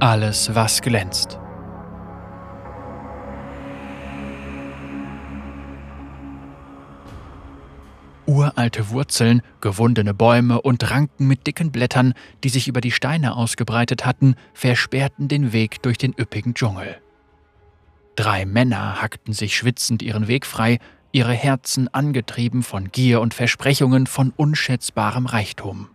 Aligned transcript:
Alles, 0.00 0.54
was 0.54 0.80
glänzt. 0.80 1.38
Uralte 8.24 8.88
Wurzeln, 8.88 9.42
gewundene 9.60 10.14
Bäume 10.14 10.62
und 10.62 10.90
Ranken 10.90 11.26
mit 11.26 11.46
dicken 11.46 11.70
Blättern, 11.70 12.14
die 12.42 12.48
sich 12.48 12.66
über 12.66 12.80
die 12.80 12.92
Steine 12.92 13.36
ausgebreitet 13.36 14.06
hatten, 14.06 14.36
versperrten 14.54 15.28
den 15.28 15.52
Weg 15.52 15.82
durch 15.82 15.98
den 15.98 16.14
üppigen 16.18 16.54
Dschungel. 16.54 16.96
Drei 18.16 18.46
Männer 18.46 19.02
hackten 19.02 19.34
sich 19.34 19.54
schwitzend 19.54 20.00
ihren 20.00 20.28
Weg 20.28 20.46
frei, 20.46 20.78
ihre 21.12 21.34
Herzen 21.34 21.92
angetrieben 21.92 22.62
von 22.62 22.90
Gier 22.90 23.20
und 23.20 23.34
Versprechungen 23.34 24.06
von 24.06 24.32
unschätzbarem 24.34 25.26
Reichtum. 25.26 25.88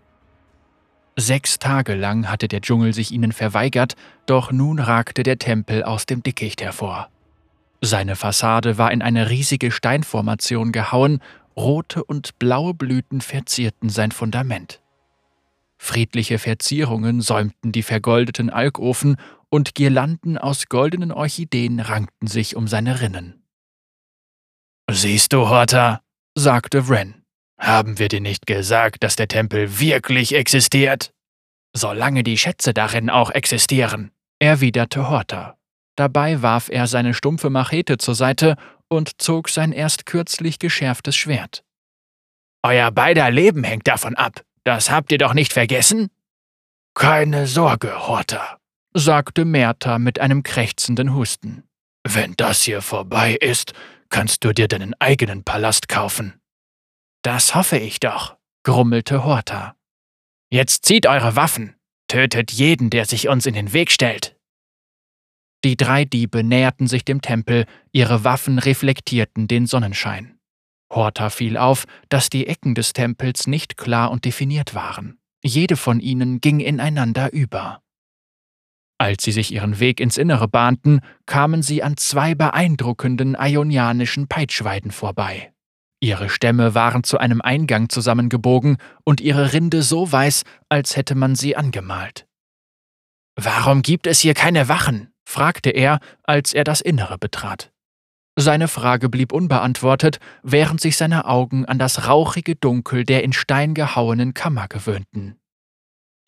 Sechs 1.18 1.60
Tage 1.60 1.96
lang 1.96 2.30
hatte 2.30 2.48
der 2.48 2.62
Dschungel 2.62 2.94
sich 2.94 3.12
ihnen 3.12 3.32
verweigert, 3.32 3.96
doch 4.26 4.52
nun 4.52 4.80
ragte 4.80 5.24
der 5.24 5.40
Tempel 5.40 5.84
aus 5.84 6.06
dem 6.06 6.24
Dickicht 6.24 6.62
hervor. 6.62 7.10
Seine 7.82 8.16
Fassade 8.16 8.78
war 8.78 8.92
in 8.92 9.02
eine 9.02 9.30
riesige 9.30 9.72
Steinformation 9.72 10.72
gehauen, 10.72 11.22
rote 11.56 12.04
und 12.04 12.38
blaue 12.40 12.74
Blüten 12.74 13.22
verzierten 13.22 13.90
sein 13.90 14.12
Fundament. 14.12 14.82
Friedliche 15.78 16.40
Verzierungen 16.40 17.22
säumten 17.22 17.72
die 17.72 17.84
vergoldeten 17.84 18.50
Alkofen 18.50 19.18
und 19.50 19.76
Girlanden 19.76 20.38
aus 20.38 20.68
goldenen 20.68 21.12
Orchideen 21.12 21.80
rankten 21.80 22.28
sich 22.28 22.56
um 22.56 22.68
seine 22.68 23.02
Rinnen. 23.02 23.44
Siehst 24.90 25.34
du, 25.34 25.48
Horta, 25.48 26.02
sagte 26.36 26.88
Wren, 26.88 27.25
haben 27.58 28.00
wir 28.00 28.08
dir 28.08 28.22
nicht 28.22 28.46
gesagt, 28.46 29.04
dass 29.04 29.16
der 29.16 29.28
Tempel 29.28 29.80
wirklich 29.80 30.36
existiert? 30.36 31.14
Solange 31.74 32.24
die 32.24 32.38
Schätze 32.38 32.74
darin 32.74 33.10
auch 33.10 33.32
existieren, 33.32 34.12
erwiderte 34.40 35.10
Horta. 35.10 35.58
Dabei 35.96 36.42
warf 36.42 36.70
er 36.70 36.88
seine 36.88 37.14
stumpfe 37.14 37.50
Machete 37.50 37.98
zur 37.98 38.16
Seite 38.16 38.56
und 38.90 39.22
zog 39.22 39.50
sein 39.50 39.72
erst 39.72 40.06
kürzlich 40.06 40.60
geschärftes 40.60 41.16
Schwert. 41.16 41.64
Euer 42.64 42.92
beider 42.92 43.30
Leben 43.32 43.64
hängt 43.64 43.88
davon 43.88 44.16
ab. 44.16 44.44
Das 44.64 44.90
habt 44.90 45.12
ihr 45.12 45.18
doch 45.18 45.34
nicht 45.34 45.54
vergessen? 45.54 46.10
Keine 46.96 47.46
Sorge, 47.46 48.08
Horta, 48.08 48.58
sagte 48.94 49.46
Merta 49.46 50.00
mit 50.00 50.20
einem 50.20 50.44
krächzenden 50.44 51.14
Husten. 51.14 51.64
Wenn 52.08 52.34
das 52.38 52.64
hier 52.64 52.82
vorbei 52.82 53.34
ist, 53.34 53.74
kannst 54.10 54.44
du 54.44 54.54
dir 54.54 54.68
deinen 54.68 54.94
eigenen 55.00 55.44
Palast 55.44 55.90
kaufen. 55.90 56.40
Das 57.26 57.56
hoffe 57.56 57.80
ich 57.80 58.00
doch, 58.00 58.38
grummelte 58.62 59.24
Horta. 59.24 59.76
Jetzt 60.52 60.86
zieht 60.86 61.08
eure 61.08 61.36
Waffen, 61.36 61.76
tötet 62.08 62.52
jeden, 62.52 62.92
der 62.92 63.06
sich 63.06 63.30
uns 63.30 63.48
in 63.48 63.56
den 63.56 63.74
Weg 63.74 63.90
stellt. 63.90 64.38
Die 65.64 65.76
drei 65.76 66.06
Diebe 66.06 66.44
näherten 66.44 66.86
sich 66.86 67.04
dem 67.04 67.24
Tempel, 67.24 67.66
ihre 67.92 68.24
Waffen 68.24 68.60
reflektierten 68.60 69.48
den 69.48 69.66
Sonnenschein. 69.66 70.38
Horta 70.94 71.32
fiel 71.32 71.58
auf, 71.58 71.86
dass 72.10 72.30
die 72.30 72.46
Ecken 72.46 72.76
des 72.76 72.94
Tempels 72.94 73.48
nicht 73.48 73.76
klar 73.76 74.12
und 74.12 74.24
definiert 74.24 74.76
waren. 74.76 75.18
Jede 75.44 75.78
von 75.78 76.00
ihnen 76.00 76.42
ging 76.42 76.60
ineinander 76.60 77.34
über. 77.34 77.82
Als 79.00 79.24
sie 79.24 79.32
sich 79.32 79.52
ihren 79.52 79.80
Weg 79.80 80.00
ins 80.00 80.18
Innere 80.18 80.48
bahnten, 80.48 81.00
kamen 81.26 81.64
sie 81.64 81.82
an 81.82 81.98
zwei 81.98 82.36
beeindruckenden 82.36 83.36
ionianischen 83.36 84.28
Peitschweiden 84.28 84.92
vorbei. 84.92 85.55
Ihre 86.00 86.30
Stämme 86.30 86.76
waren 86.76 87.04
zu 87.04 87.18
einem 87.18 87.42
Eingang 87.42 87.90
zusammengebogen 87.90 88.78
und 89.04 89.22
ihre 89.22 89.54
Rinde 89.54 89.82
so 89.82 90.12
weiß, 90.12 90.44
als 90.70 90.96
hätte 90.96 91.16
man 91.16 91.36
sie 91.36 91.56
angemalt. 91.56 92.28
Warum 93.36 93.82
gibt 93.82 94.08
es 94.08 94.20
hier 94.20 94.34
keine 94.34 94.70
Wachen? 94.70 95.12
fragte 95.28 95.72
er, 95.72 96.00
als 96.24 96.54
er 96.54 96.64
das 96.64 96.82
Innere 96.82 97.18
betrat. 97.18 97.72
Seine 98.38 98.68
Frage 98.68 99.10
blieb 99.10 99.32
unbeantwortet, 99.32 100.20
während 100.44 100.82
sich 100.82 100.98
seine 100.98 101.26
Augen 101.26 101.66
an 101.66 101.80
das 101.80 102.08
rauchige 102.08 102.56
Dunkel 102.56 103.06
der 103.06 103.24
in 103.24 103.34
Stein 103.34 103.74
gehauenen 103.74 104.34
Kammer 104.34 104.68
gewöhnten. 104.68 105.40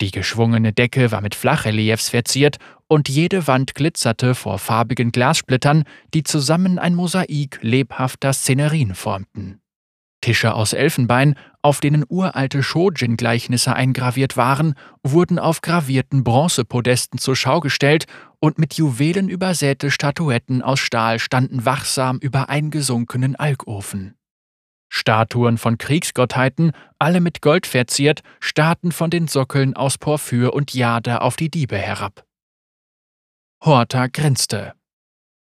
Die 0.00 0.10
geschwungene 0.10 0.72
Decke 0.72 1.10
war 1.10 1.20
mit 1.20 1.34
Flachreliefs 1.34 2.08
verziert 2.08 2.58
und 2.88 3.08
jede 3.08 3.46
Wand 3.46 3.74
glitzerte 3.74 4.34
vor 4.34 4.58
farbigen 4.58 5.12
Glassplittern, 5.12 5.84
die 6.14 6.22
zusammen 6.22 6.78
ein 6.78 6.94
Mosaik 6.94 7.58
lebhafter 7.62 8.32
Szenerien 8.32 8.94
formten. 8.94 9.60
Tische 10.20 10.54
aus 10.54 10.72
Elfenbein, 10.72 11.36
auf 11.62 11.80
denen 11.80 12.04
uralte 12.08 12.62
Shojin-Gleichnisse 12.62 13.72
eingraviert 13.74 14.36
waren, 14.36 14.74
wurden 15.04 15.38
auf 15.38 15.60
gravierten 15.60 16.24
Bronzepodesten 16.24 17.20
zur 17.20 17.36
Schau 17.36 17.60
gestellt 17.60 18.06
und 18.40 18.58
mit 18.58 18.74
Juwelen 18.74 19.28
übersäte 19.28 19.90
Statuetten 19.90 20.60
aus 20.60 20.80
Stahl 20.80 21.20
standen 21.20 21.64
wachsam 21.64 22.18
über 22.18 22.48
eingesunkenen 22.48 23.36
Alkofen. 23.36 24.16
Statuen 24.90 25.58
von 25.58 25.78
Kriegsgottheiten, 25.78 26.72
alle 26.98 27.20
mit 27.20 27.42
Gold 27.42 27.66
verziert, 27.66 28.22
starrten 28.40 28.90
von 28.90 29.10
den 29.10 29.28
Sockeln 29.28 29.76
aus 29.76 29.98
Porphyr 29.98 30.52
und 30.52 30.72
Jade 30.74 31.20
auf 31.20 31.36
die 31.36 31.50
Diebe 31.50 31.76
herab. 31.76 32.27
Horta 33.60 34.06
grinste. 34.06 34.74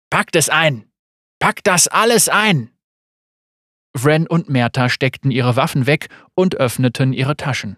Packt 0.09 0.35
es 0.35 0.49
ein! 0.49 0.91
Packt 1.39 1.67
das 1.67 1.87
alles 1.87 2.29
ein! 2.29 2.69
Wren 3.93 4.27
und 4.27 4.49
Merta 4.49 4.89
steckten 4.89 5.31
ihre 5.31 5.55
Waffen 5.55 5.85
weg 5.85 6.09
und 6.35 6.55
öffneten 6.55 7.13
ihre 7.13 7.37
Taschen. 7.37 7.77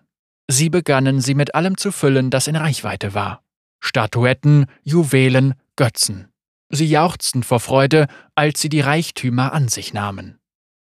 Sie 0.50 0.70
begannen, 0.70 1.22
sie 1.22 1.36
mit 1.36 1.56
allem 1.56 1.78
zu 1.78 1.92
füllen, 1.92 2.30
das 2.30 2.48
in 2.48 2.56
Reichweite 2.56 3.14
war. 3.14 3.44
Statuetten, 3.80 4.66
Juwelen, 4.84 5.54
Götzen. 5.76 6.32
Sie 6.70 6.88
jauchzten 6.88 7.44
vor 7.44 7.60
Freude, 7.60 8.08
als 8.34 8.62
sie 8.62 8.70
die 8.70 8.82
Reichtümer 8.82 9.54
an 9.54 9.68
sich 9.68 9.94
nahmen. 9.94 10.40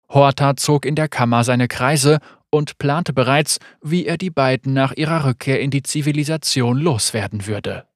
Horta 0.09 0.55
zog 0.55 0.85
in 0.85 0.95
der 0.95 1.09
Kammer 1.09 1.43
seine 1.43 1.67
Kreise 1.67 2.19
und 2.49 2.77
plante 2.77 3.11
bereits, 3.11 3.59
wie 3.81 4.05
er 4.05 4.17
die 4.17 4.29
beiden 4.29 4.73
nach 4.73 4.93
ihrer 4.93 5.25
Rückkehr 5.25 5.59
in 5.59 5.71
die 5.71 5.83
Zivilisation 5.83 6.77
loswerden 6.77 7.45
würde. 7.45 7.87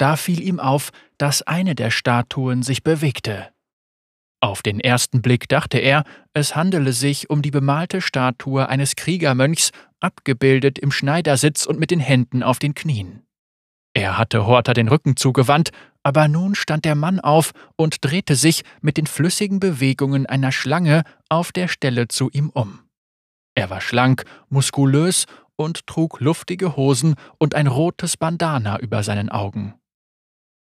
Da 0.00 0.16
fiel 0.16 0.40
ihm 0.40 0.58
auf, 0.60 0.92
dass 1.18 1.42
eine 1.42 1.74
der 1.74 1.90
Statuen 1.90 2.62
sich 2.62 2.82
bewegte. 2.82 3.50
Auf 4.40 4.62
den 4.62 4.80
ersten 4.80 5.20
Blick 5.20 5.46
dachte 5.46 5.76
er, 5.76 6.04
es 6.32 6.56
handele 6.56 6.94
sich 6.94 7.28
um 7.28 7.42
die 7.42 7.50
bemalte 7.50 8.00
Statue 8.00 8.66
eines 8.66 8.96
Kriegermönchs, 8.96 9.72
abgebildet 10.00 10.78
im 10.78 10.90
Schneidersitz 10.90 11.66
und 11.66 11.78
mit 11.78 11.90
den 11.90 12.00
Händen 12.00 12.42
auf 12.42 12.58
den 12.58 12.72
Knien. 12.74 13.26
Er 13.92 14.16
hatte 14.16 14.46
Horta 14.46 14.72
den 14.72 14.88
Rücken 14.88 15.16
zugewandt, 15.16 15.68
aber 16.02 16.28
nun 16.28 16.54
stand 16.54 16.86
der 16.86 16.94
Mann 16.94 17.20
auf 17.20 17.52
und 17.76 18.02
drehte 18.02 18.36
sich 18.36 18.62
mit 18.80 18.96
den 18.96 19.06
flüssigen 19.06 19.60
Bewegungen 19.60 20.24
einer 20.24 20.50
Schlange 20.50 21.02
auf 21.28 21.52
der 21.52 21.68
Stelle 21.68 22.08
zu 22.08 22.30
ihm 22.30 22.48
um. 22.48 22.80
Er 23.54 23.68
war 23.68 23.82
schlank, 23.82 24.24
muskulös 24.48 25.26
und 25.56 25.86
trug 25.86 26.20
luftige 26.20 26.76
Hosen 26.76 27.16
und 27.36 27.54
ein 27.54 27.66
rotes 27.66 28.16
Bandana 28.16 28.80
über 28.80 29.02
seinen 29.02 29.28
Augen. 29.28 29.74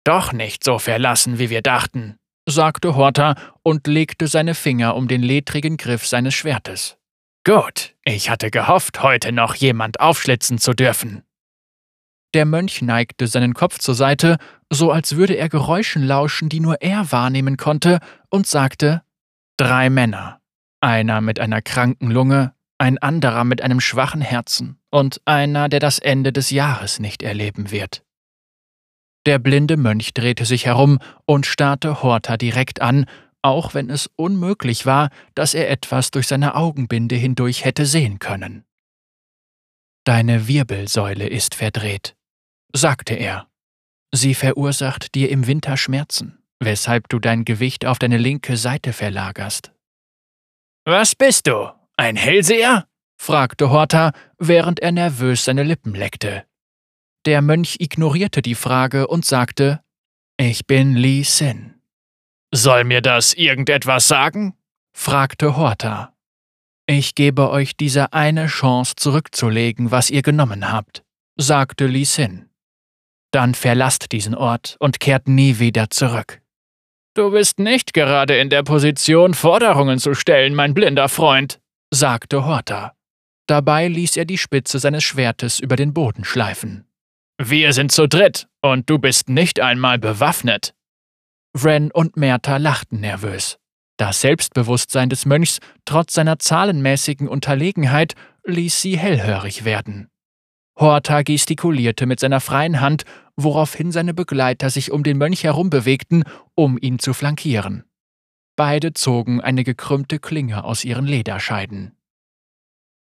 Doch 0.04 0.32
nicht 0.32 0.64
so 0.64 0.78
verlassen, 0.78 1.38
wie 1.38 1.50
wir 1.50 1.62
dachten, 1.62 2.16
sagte 2.48 2.96
Horta 2.96 3.34
und 3.62 3.86
legte 3.86 4.26
seine 4.26 4.54
Finger 4.54 4.96
um 4.96 5.08
den 5.08 5.22
ledrigen 5.22 5.76
Griff 5.76 6.06
seines 6.06 6.34
Schwertes. 6.34 6.96
Gut, 7.44 7.94
ich 8.04 8.28
hatte 8.28 8.50
gehofft, 8.50 9.02
heute 9.02 9.32
noch 9.32 9.54
jemand 9.54 10.00
aufschlitzen 10.00 10.58
zu 10.58 10.74
dürfen. 10.74 11.22
Der 12.34 12.44
Mönch 12.44 12.80
neigte 12.82 13.26
seinen 13.26 13.54
Kopf 13.54 13.78
zur 13.78 13.94
Seite, 13.94 14.36
so 14.70 14.92
als 14.92 15.16
würde 15.16 15.34
er 15.34 15.48
Geräuschen 15.48 16.02
lauschen, 16.02 16.48
die 16.48 16.60
nur 16.60 16.80
er 16.80 17.10
wahrnehmen 17.10 17.56
konnte, 17.56 17.98
und 18.28 18.46
sagte 18.46 19.02
Drei 19.56 19.90
Männer, 19.90 20.40
einer 20.80 21.20
mit 21.20 21.40
einer 21.40 21.60
kranken 21.60 22.10
Lunge, 22.10 22.54
ein 22.78 22.98
anderer 22.98 23.44
mit 23.44 23.62
einem 23.62 23.80
schwachen 23.80 24.22
Herzen 24.22 24.78
und 24.90 25.20
einer, 25.26 25.68
der 25.68 25.80
das 25.80 25.98
Ende 25.98 26.32
des 26.32 26.50
Jahres 26.50 27.00
nicht 27.00 27.22
erleben 27.22 27.70
wird. 27.70 28.04
Der 29.26 29.38
blinde 29.38 29.76
Mönch 29.76 30.14
drehte 30.14 30.44
sich 30.44 30.66
herum 30.66 30.98
und 31.26 31.46
starrte 31.46 32.02
Horta 32.02 32.36
direkt 32.36 32.80
an, 32.80 33.06
auch 33.42 33.74
wenn 33.74 33.90
es 33.90 34.10
unmöglich 34.16 34.86
war, 34.86 35.10
dass 35.34 35.54
er 35.54 35.70
etwas 35.70 36.10
durch 36.10 36.26
seine 36.26 36.54
Augenbinde 36.54 37.16
hindurch 37.16 37.64
hätte 37.64 37.86
sehen 37.86 38.18
können. 38.18 38.64
Deine 40.04 40.48
Wirbelsäule 40.48 41.28
ist 41.28 41.54
verdreht, 41.54 42.16
sagte 42.72 43.14
er. 43.14 43.46
Sie 44.12 44.34
verursacht 44.34 45.14
dir 45.14 45.30
im 45.30 45.46
Winter 45.46 45.76
Schmerzen, 45.76 46.42
weshalb 46.58 47.08
du 47.08 47.18
dein 47.18 47.44
Gewicht 47.44 47.86
auf 47.86 47.98
deine 47.98 48.18
linke 48.18 48.56
Seite 48.56 48.92
verlagerst. 48.92 49.72
Was 50.84 51.14
bist 51.14 51.46
du? 51.46 51.70
Ein 51.96 52.16
Hellseher? 52.16 52.88
fragte 53.20 53.70
Horta, 53.70 54.12
während 54.38 54.80
er 54.80 54.92
nervös 54.92 55.44
seine 55.44 55.62
Lippen 55.62 55.94
leckte. 55.94 56.44
Der 57.26 57.42
Mönch 57.42 57.76
ignorierte 57.80 58.40
die 58.40 58.54
Frage 58.54 59.06
und 59.06 59.26
sagte, 59.26 59.82
Ich 60.38 60.66
bin 60.66 60.94
Li 60.94 61.22
Sin. 61.22 61.74
Soll 62.52 62.84
mir 62.84 63.02
das 63.02 63.34
irgendetwas 63.34 64.08
sagen? 64.08 64.54
fragte 64.92 65.56
Horta. 65.56 66.14
Ich 66.86 67.14
gebe 67.14 67.50
euch 67.50 67.76
diese 67.76 68.12
eine 68.12 68.46
Chance 68.46 68.94
zurückzulegen, 68.96 69.90
was 69.90 70.10
ihr 70.10 70.22
genommen 70.22 70.72
habt, 70.72 71.04
sagte 71.36 71.86
Li 71.86 72.04
Sin. 72.04 72.48
Dann 73.32 73.54
verlasst 73.54 74.12
diesen 74.12 74.34
Ort 74.34 74.76
und 74.80 74.98
kehrt 74.98 75.28
nie 75.28 75.58
wieder 75.58 75.90
zurück. 75.90 76.40
Du 77.14 77.30
bist 77.30 77.58
nicht 77.58 77.92
gerade 77.92 78.38
in 78.38 78.50
der 78.50 78.62
Position, 78.62 79.34
Forderungen 79.34 79.98
zu 79.98 80.14
stellen, 80.14 80.54
mein 80.54 80.74
blinder 80.74 81.08
Freund, 81.08 81.60
sagte 81.92 82.44
Horta. 82.44 82.96
Dabei 83.46 83.88
ließ 83.88 84.16
er 84.16 84.24
die 84.24 84.38
Spitze 84.38 84.78
seines 84.78 85.04
Schwertes 85.04 85.60
über 85.60 85.76
den 85.76 85.92
Boden 85.92 86.24
schleifen. 86.24 86.89
Wir 87.42 87.72
sind 87.72 87.90
zu 87.90 88.06
dritt, 88.06 88.48
und 88.60 88.90
du 88.90 88.98
bist 88.98 89.30
nicht 89.30 89.60
einmal 89.60 89.98
bewaffnet. 89.98 90.74
Wren 91.54 91.90
und 91.90 92.18
Merta 92.18 92.58
lachten 92.58 93.00
nervös. 93.00 93.58
Das 93.96 94.20
Selbstbewusstsein 94.20 95.08
des 95.08 95.24
Mönchs, 95.24 95.58
trotz 95.86 96.12
seiner 96.12 96.38
zahlenmäßigen 96.38 97.28
Unterlegenheit, 97.28 98.14
ließ 98.44 98.82
sie 98.82 98.98
hellhörig 98.98 99.64
werden. 99.64 100.10
Horta 100.78 101.22
gestikulierte 101.22 102.04
mit 102.04 102.20
seiner 102.20 102.40
freien 102.40 102.82
Hand, 102.82 103.04
woraufhin 103.36 103.90
seine 103.90 104.12
Begleiter 104.12 104.68
sich 104.68 104.90
um 104.90 105.02
den 105.02 105.16
Mönch 105.16 105.42
herum 105.42 105.70
bewegten, 105.70 106.24
um 106.54 106.76
ihn 106.78 106.98
zu 106.98 107.14
flankieren. 107.14 107.84
Beide 108.54 108.92
zogen 108.92 109.40
eine 109.40 109.64
gekrümmte 109.64 110.18
Klinge 110.18 110.62
aus 110.64 110.84
ihren 110.84 111.06
Lederscheiden. 111.06 111.96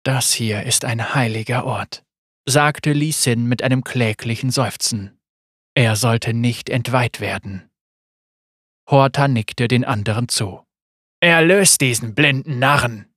Das 0.02 0.34
hier 0.34 0.64
ist 0.64 0.84
ein 0.84 1.14
heiliger 1.14 1.66
Ort, 1.66 2.05
sagte 2.48 2.94
Li 2.94 3.12
Sin 3.12 3.48
mit 3.48 3.64
einem 3.64 3.84
kläglichen 3.84 4.52
Seufzen. 4.52 5.18
Er 5.74 5.96
sollte 5.96 6.34
nicht 6.34 6.70
entweiht 6.70 7.20
werden. 7.20 7.70
Horta 8.90 9.28
nickte 9.28 9.68
den 9.68 9.84
anderen 9.84 10.30
zu. 10.30 10.62
Erlöst 11.20 11.82
diesen 11.82 12.14
blinden 12.14 12.60
Narren! 12.60 13.08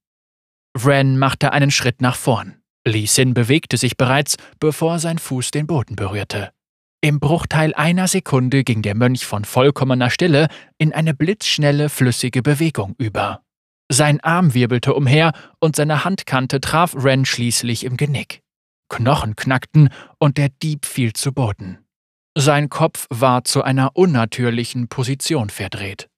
Wren 0.75 1.19
machte 1.19 1.53
einen 1.53 1.71
Schritt 1.71 2.01
nach 2.01 2.17
vorn. 2.17 2.63
Li 2.87 3.07
Sin 3.07 3.35
bewegte 3.35 3.77
sich 3.77 3.97
bereits, 3.97 4.37
bevor 4.61 4.99
sein 4.99 5.19
Fuß 5.19 5.51
den 5.51 5.67
Boden 5.67 5.97
berührte. 5.97 6.53
Im 7.01 7.21
Bruchteil 7.21 7.75
einer 7.75 8.09
Sekunde 8.09 8.65
ging 8.65 8.83
der 8.83 8.95
Mönch 8.95 9.25
von 9.25 9.45
vollkommener 9.45 10.11
Stille 10.11 10.49
in 10.79 10.93
eine 10.93 11.15
blitzschnelle, 11.15 11.91
flüssige 11.91 12.43
Bewegung 12.43 12.95
über. 12.99 13.43
Sein 13.91 14.21
Arm 14.21 14.55
wirbelte 14.55 14.95
umher 14.95 15.33
und 15.61 15.77
seine 15.77 16.05
Handkante 16.05 16.61
traf 16.61 16.95
Ren 16.97 17.25
schließlich 17.25 17.85
im 17.85 17.97
Genick. 17.97 18.43
Knochen 18.89 19.37
knackten 19.37 19.91
und 20.19 20.39
der 20.39 20.49
Dieb 20.49 20.87
fiel 20.87 21.13
zu 21.13 21.33
Boden. 21.33 21.79
Sein 22.37 22.69
Kopf 22.69 23.07
war 23.11 23.45
zu 23.45 23.63
einer 23.63 23.97
unnatürlichen 23.97 24.89
Position 24.89 25.51
verdreht. 25.51 26.09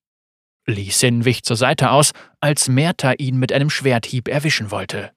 Li 0.67 0.91
Sin 0.91 1.25
wich 1.25 1.43
zur 1.43 1.57
Seite 1.57 1.91
aus, 1.91 2.13
als 2.41 2.69
Merta 2.69 3.13
ihn 3.13 3.39
mit 3.39 3.53
einem 3.53 3.71
Schwerthieb 3.71 4.29
erwischen 4.29 4.71
wollte. 4.71 5.13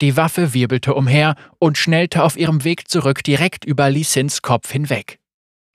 Die 0.00 0.16
Waffe 0.16 0.54
wirbelte 0.54 0.94
umher 0.94 1.34
und 1.58 1.78
schnellte 1.78 2.22
auf 2.22 2.36
ihrem 2.36 2.64
Weg 2.64 2.88
zurück 2.88 3.22
direkt 3.24 3.64
über 3.64 3.90
Li 3.90 4.04
Sins 4.04 4.42
Kopf 4.42 4.70
hinweg. 4.70 5.18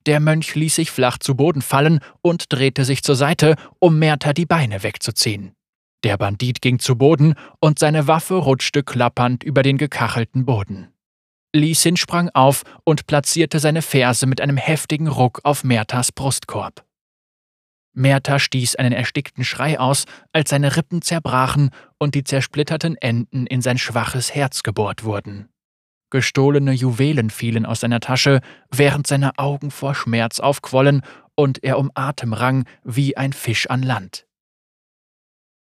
Der 0.05 0.19
Mönch 0.19 0.55
ließ 0.55 0.75
sich 0.75 0.91
flach 0.91 1.17
zu 1.17 1.35
Boden 1.35 1.61
fallen 1.61 1.99
und 2.21 2.51
drehte 2.51 2.85
sich 2.85 3.03
zur 3.03 3.15
Seite, 3.15 3.55
um 3.79 3.99
Merta 3.99 4.33
die 4.33 4.45
Beine 4.45 4.83
wegzuziehen. 4.83 5.53
Der 6.03 6.17
Bandit 6.17 6.61
ging 6.61 6.79
zu 6.79 6.97
Boden 6.97 7.35
und 7.61 7.79
seine 7.79 8.07
Waffe 8.07 8.35
rutschte 8.35 8.83
klappernd 8.83 9.43
über 9.43 9.63
den 9.63 9.77
gekachelten 9.77 10.45
Boden. 10.45 10.92
Lee 11.55 11.73
Sin 11.73 11.97
sprang 11.97 12.29
auf 12.33 12.63
und 12.83 13.05
platzierte 13.05 13.59
seine 13.59 13.83
Ferse 13.83 14.25
mit 14.25 14.41
einem 14.41 14.57
heftigen 14.57 15.07
Ruck 15.07 15.41
auf 15.43 15.63
Mertas 15.63 16.11
Brustkorb. 16.11 16.83
Merta 17.95 18.39
stieß 18.39 18.75
einen 18.77 18.91
erstickten 18.91 19.43
Schrei 19.43 19.79
aus, 19.79 20.05
als 20.31 20.49
seine 20.49 20.75
Rippen 20.75 21.03
zerbrachen 21.03 21.69
und 21.99 22.15
die 22.15 22.23
zersplitterten 22.23 22.97
Enden 22.97 23.45
in 23.45 23.61
sein 23.61 23.77
schwaches 23.77 24.33
Herz 24.33 24.63
gebohrt 24.63 25.03
wurden. 25.03 25.47
Gestohlene 26.09 26.73
Juwelen 26.73 27.29
fielen 27.29 27.67
aus 27.67 27.81
seiner 27.81 27.99
Tasche, 27.99 28.41
während 28.71 29.05
seine 29.05 29.37
Augen 29.37 29.69
vor 29.69 29.93
Schmerz 29.93 30.39
aufquollen 30.39 31.01
und 31.35 31.63
er 31.63 31.77
um 31.77 31.91
Atem 31.93 32.33
rang 32.33 32.65
wie 32.83 33.15
ein 33.15 33.33
Fisch 33.33 33.67
an 33.69 33.83
Land. 33.83 34.25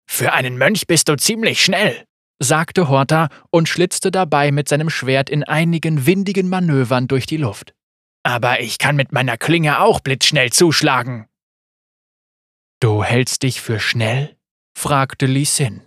Für 0.10 0.34
einen 0.34 0.58
Mönch 0.58 0.88
bist 0.88 1.08
du 1.08 1.16
ziemlich 1.16 1.64
schnell, 1.64 2.06
sagte 2.40 2.88
Horta 2.88 3.30
und 3.52 3.70
schlitzte 3.70 4.12
dabei 4.12 4.52
mit 4.52 4.68
seinem 4.70 4.90
Schwert 4.90 5.30
in 5.30 5.44
einigen 5.44 6.06
windigen 6.06 6.50
Manövern 6.50 7.08
durch 7.08 7.26
die 7.26 7.38
Luft. 7.38 7.74
Aber 8.24 8.62
ich 8.62 8.78
kann 8.78 8.96
mit 8.96 9.12
meiner 9.12 9.38
Klinge 9.38 9.82
auch 9.82 10.00
blitzschnell 10.00 10.52
zuschlagen. 10.52 11.28
Du 12.80 13.04
hältst 13.04 13.44
dich 13.44 13.62
für 13.62 13.80
schnell? 13.80 14.38
fragte 14.78 15.26
Li 15.26 15.46
Sin. 15.46 15.82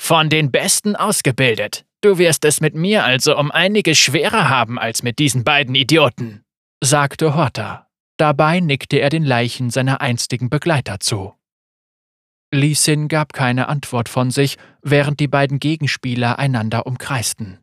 Von 0.00 0.28
den 0.28 0.50
Besten 0.50 0.96
ausgebildet. 0.96 1.86
Du 2.02 2.18
wirst 2.18 2.44
es 2.44 2.60
mit 2.60 2.74
mir 2.74 3.04
also 3.04 3.36
um 3.36 3.50
einiges 3.50 3.98
schwerer 3.98 4.48
haben 4.48 4.78
als 4.78 5.02
mit 5.02 5.18
diesen 5.18 5.44
beiden 5.44 5.74
Idioten, 5.74 6.42
sagte 6.82 7.34
Horta. 7.34 7.88
Dabei 8.16 8.60
nickte 8.60 8.98
er 8.98 9.10
den 9.10 9.24
Leichen 9.24 9.70
seiner 9.70 10.00
einstigen 10.00 10.50
Begleiter 10.50 11.00
zu. 11.00 11.34
Li 12.52 12.74
Sin 12.74 13.08
gab 13.08 13.32
keine 13.32 13.68
Antwort 13.68 14.08
von 14.08 14.30
sich, 14.30 14.56
während 14.82 15.20
die 15.20 15.28
beiden 15.28 15.58
Gegenspieler 15.58 16.38
einander 16.38 16.86
umkreisten. 16.86 17.58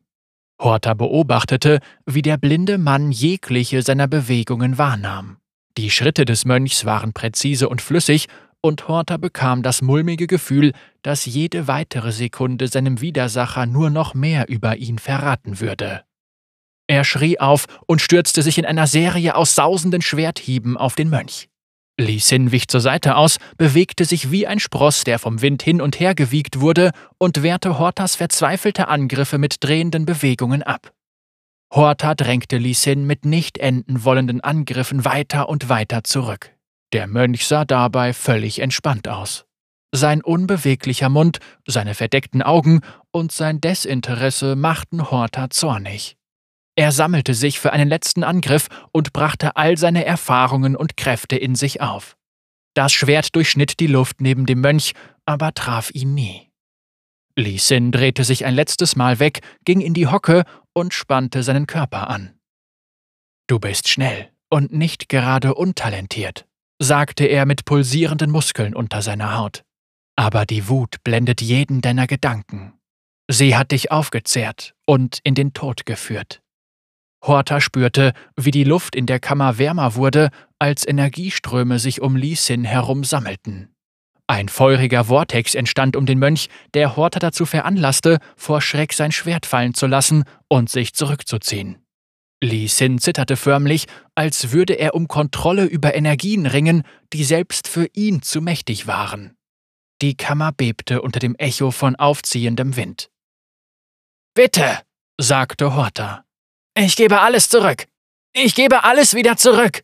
Horta 0.60 0.94
beobachtete, 0.94 1.80
wie 2.04 2.22
der 2.22 2.36
blinde 2.36 2.78
Mann 2.78 3.12
jegliche 3.12 3.82
seiner 3.82 4.08
Bewegungen 4.08 4.76
wahrnahm. 4.76 5.36
Die 5.76 5.90
Schritte 5.90 6.24
des 6.24 6.44
Mönchs 6.44 6.84
waren 6.84 7.12
präzise 7.12 7.68
und 7.68 7.80
flüssig, 7.80 8.26
und 8.60 8.88
Horta 8.88 9.16
bekam 9.16 9.62
das 9.62 9.82
mulmige 9.82 10.26
Gefühl, 10.26 10.72
dass 11.02 11.26
jede 11.26 11.68
weitere 11.68 12.10
Sekunde 12.10 12.66
seinem 12.66 13.00
Widersacher 13.00 13.66
nur 13.66 13.88
noch 13.90 14.14
mehr 14.14 14.48
über 14.48 14.76
ihn 14.76 14.98
verraten 14.98 15.60
würde. 15.60 16.02
Er 16.88 17.04
schrie 17.04 17.38
auf 17.38 17.66
und 17.86 18.00
stürzte 18.00 18.42
sich 18.42 18.58
in 18.58 18.64
einer 18.64 18.86
Serie 18.86 19.36
aus 19.36 19.54
sausenden 19.54 20.02
Schwerthieben 20.02 20.76
auf 20.76 20.96
den 20.96 21.10
Mönch. 21.10 21.48
Li 22.00 22.20
Sin 22.20 22.52
wich 22.52 22.68
zur 22.68 22.80
Seite 22.80 23.16
aus, 23.16 23.38
bewegte 23.56 24.04
sich 24.04 24.30
wie 24.30 24.46
ein 24.46 24.60
Spross, 24.60 25.02
der 25.02 25.18
vom 25.18 25.42
Wind 25.42 25.62
hin 25.64 25.80
und 25.80 25.98
her 25.98 26.14
gewiegt 26.14 26.60
wurde, 26.60 26.92
und 27.18 27.42
wehrte 27.42 27.78
Hortas 27.78 28.14
verzweifelte 28.14 28.86
Angriffe 28.86 29.36
mit 29.36 29.56
drehenden 29.60 30.06
Bewegungen 30.06 30.62
ab. 30.62 30.92
Horta 31.74 32.14
drängte 32.14 32.56
Li 32.56 32.72
Sin 32.72 33.04
mit 33.04 33.24
nicht 33.24 33.58
enden 33.58 34.04
wollenden 34.04 34.40
Angriffen 34.40 35.04
weiter 35.04 35.48
und 35.48 35.68
weiter 35.68 36.04
zurück. 36.04 36.54
Der 36.92 37.06
Mönch 37.06 37.46
sah 37.46 37.64
dabei 37.64 38.14
völlig 38.14 38.60
entspannt 38.60 39.08
aus. 39.08 39.44
Sein 39.90 40.22
unbeweglicher 40.22 41.08
Mund, 41.08 41.38
seine 41.66 41.94
verdeckten 41.94 42.42
Augen 42.42 42.80
und 43.10 43.32
sein 43.32 43.60
Desinteresse 43.60 44.54
machten 44.54 45.10
Horta 45.10 45.50
zornig. 45.50 46.17
Er 46.78 46.92
sammelte 46.92 47.34
sich 47.34 47.58
für 47.58 47.72
einen 47.72 47.88
letzten 47.88 48.22
Angriff 48.22 48.68
und 48.92 49.12
brachte 49.12 49.56
all 49.56 49.76
seine 49.76 50.04
Erfahrungen 50.04 50.76
und 50.76 50.96
Kräfte 50.96 51.34
in 51.34 51.56
sich 51.56 51.80
auf. 51.80 52.16
Das 52.72 52.92
Schwert 52.92 53.34
durchschnitt 53.34 53.80
die 53.80 53.88
Luft 53.88 54.20
neben 54.20 54.46
dem 54.46 54.60
Mönch, 54.60 54.92
aber 55.26 55.52
traf 55.54 55.90
ihn 55.92 56.14
nie. 56.14 56.52
Li 57.34 57.58
Sin 57.58 57.90
drehte 57.90 58.22
sich 58.22 58.44
ein 58.44 58.54
letztes 58.54 58.94
Mal 58.94 59.18
weg, 59.18 59.40
ging 59.64 59.80
in 59.80 59.92
die 59.92 60.06
Hocke 60.06 60.44
und 60.72 60.94
spannte 60.94 61.42
seinen 61.42 61.66
Körper 61.66 62.10
an. 62.10 62.38
Du 63.48 63.58
bist 63.58 63.88
schnell 63.88 64.30
und 64.48 64.72
nicht 64.72 65.08
gerade 65.08 65.54
untalentiert, 65.54 66.46
sagte 66.78 67.24
er 67.24 67.44
mit 67.44 67.64
pulsierenden 67.64 68.30
Muskeln 68.30 68.76
unter 68.76 69.02
seiner 69.02 69.36
Haut. 69.36 69.64
Aber 70.14 70.46
die 70.46 70.68
Wut 70.68 71.02
blendet 71.02 71.40
jeden 71.40 71.80
deiner 71.80 72.06
Gedanken. 72.06 72.74
Sie 73.28 73.56
hat 73.56 73.72
dich 73.72 73.90
aufgezehrt 73.90 74.76
und 74.86 75.18
in 75.24 75.34
den 75.34 75.54
Tod 75.54 75.84
geführt. 75.84 76.40
Horta 77.22 77.60
spürte, 77.60 78.12
wie 78.36 78.50
die 78.50 78.64
Luft 78.64 78.94
in 78.94 79.06
der 79.06 79.20
Kammer 79.20 79.58
wärmer 79.58 79.94
wurde, 79.94 80.30
als 80.58 80.86
Energieströme 80.86 81.78
sich 81.78 82.00
um 82.00 82.16
Lisin 82.16 82.64
herum 82.64 83.04
sammelten. 83.04 83.74
Ein 84.26 84.48
feuriger 84.48 85.04
Vortex 85.04 85.54
entstand 85.54 85.96
um 85.96 86.04
den 86.04 86.18
Mönch, 86.18 86.48
der 86.74 86.96
Horta 86.96 87.18
dazu 87.18 87.46
veranlasste, 87.46 88.18
vor 88.36 88.60
Schreck 88.60 88.92
sein 88.92 89.10
Schwert 89.10 89.46
fallen 89.46 89.72
zu 89.72 89.86
lassen 89.86 90.24
und 90.48 90.68
sich 90.68 90.92
zurückzuziehen. 90.92 91.78
Li 92.42 92.68
Sin 92.68 92.98
zitterte 92.98 93.36
förmlich, 93.36 93.86
als 94.14 94.52
würde 94.52 94.74
er 94.74 94.94
um 94.94 95.08
Kontrolle 95.08 95.64
über 95.64 95.94
Energien 95.94 96.46
ringen, 96.46 96.82
die 97.12 97.24
selbst 97.24 97.66
für 97.66 97.86
ihn 97.94 98.22
zu 98.22 98.40
mächtig 98.40 98.86
waren. 98.86 99.34
Die 100.02 100.16
Kammer 100.16 100.52
bebte 100.52 101.02
unter 101.02 101.18
dem 101.18 101.34
Echo 101.36 101.72
von 101.72 101.96
aufziehendem 101.96 102.76
Wind. 102.76 103.10
Bitte, 104.34 104.82
sagte 105.18 105.74
Horta. 105.74 106.27
Ich 106.80 106.94
gebe 106.94 107.20
alles 107.20 107.48
zurück. 107.48 107.88
Ich 108.32 108.54
gebe 108.54 108.84
alles 108.84 109.14
wieder 109.14 109.36
zurück. 109.36 109.82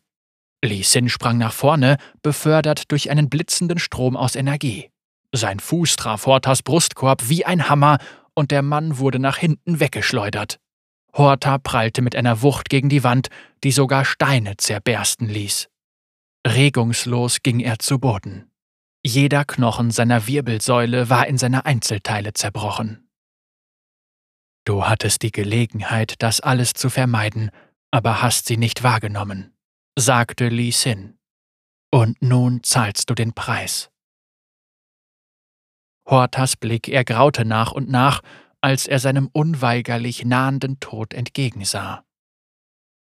Li 0.64 0.84
Sin 0.84 1.08
sprang 1.08 1.38
nach 1.38 1.52
vorne, 1.52 1.96
befördert 2.22 2.92
durch 2.92 3.10
einen 3.10 3.28
blitzenden 3.28 3.80
Strom 3.80 4.16
aus 4.16 4.36
Energie. 4.36 4.90
Sein 5.32 5.58
Fuß 5.58 5.96
traf 5.96 6.26
Hortas 6.26 6.62
Brustkorb 6.62 7.28
wie 7.28 7.44
ein 7.44 7.68
Hammer 7.68 7.98
und 8.34 8.52
der 8.52 8.62
Mann 8.62 8.98
wurde 8.98 9.18
nach 9.18 9.38
hinten 9.38 9.80
weggeschleudert. 9.80 10.60
Horta 11.12 11.58
prallte 11.58 12.00
mit 12.00 12.14
einer 12.14 12.42
Wucht 12.42 12.70
gegen 12.70 12.88
die 12.88 13.02
Wand, 13.02 13.26
die 13.64 13.72
sogar 13.72 14.04
Steine 14.04 14.56
zerbersten 14.56 15.28
ließ. 15.28 15.68
Regungslos 16.46 17.42
ging 17.42 17.58
er 17.58 17.80
zu 17.80 17.98
Boden. 17.98 18.52
Jeder 19.04 19.44
Knochen 19.44 19.90
seiner 19.90 20.28
Wirbelsäule 20.28 21.10
war 21.10 21.26
in 21.26 21.38
seine 21.38 21.66
Einzelteile 21.66 22.34
zerbrochen. 22.34 23.03
Du 24.64 24.86
hattest 24.86 25.22
die 25.22 25.32
Gelegenheit, 25.32 26.14
das 26.18 26.40
alles 26.40 26.72
zu 26.72 26.88
vermeiden, 26.88 27.50
aber 27.90 28.22
hast 28.22 28.46
sie 28.46 28.56
nicht 28.56 28.82
wahrgenommen, 28.82 29.52
sagte 29.98 30.48
Li 30.48 30.70
Sin. 30.70 31.18
Und 31.92 32.20
nun 32.22 32.62
zahlst 32.62 33.10
du 33.10 33.14
den 33.14 33.34
Preis. 33.34 33.90
Hortas 36.08 36.56
Blick 36.56 36.88
ergraute 36.88 37.44
nach 37.44 37.72
und 37.72 37.88
nach, 37.88 38.20
als 38.60 38.86
er 38.86 38.98
seinem 38.98 39.28
unweigerlich 39.32 40.24
nahenden 40.24 40.80
Tod 40.80 41.12
entgegensah. 41.14 42.04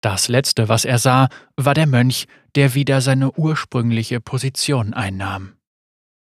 Das 0.00 0.28
Letzte, 0.28 0.68
was 0.68 0.84
er 0.84 0.98
sah, 0.98 1.28
war 1.56 1.74
der 1.74 1.86
Mönch, 1.86 2.26
der 2.54 2.74
wieder 2.74 3.00
seine 3.00 3.32
ursprüngliche 3.32 4.20
Position 4.20 4.94
einnahm. 4.94 5.56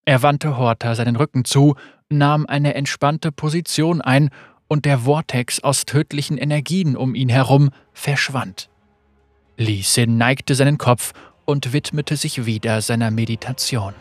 Er 0.04 0.22
wandte 0.22 0.56
Horta 0.56 0.94
seinen 0.94 1.16
Rücken 1.16 1.44
zu, 1.44 1.74
nahm 2.08 2.46
eine 2.46 2.74
entspannte 2.74 3.32
Position 3.32 4.00
ein 4.00 4.30
und 4.68 4.84
der 4.84 5.00
Vortex 5.00 5.60
aus 5.60 5.84
tödlichen 5.84 6.38
Energien 6.38 6.96
um 6.96 7.14
ihn 7.14 7.28
herum 7.28 7.70
verschwand. 7.92 8.68
Lee 9.56 9.82
Sin 9.82 10.18
neigte 10.18 10.54
seinen 10.54 10.78
Kopf 10.78 11.12
und 11.44 11.72
widmete 11.72 12.16
sich 12.16 12.46
wieder 12.46 12.80
seiner 12.82 13.10
Meditation. 13.10 13.94